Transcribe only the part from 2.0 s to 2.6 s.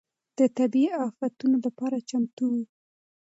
چمتو و.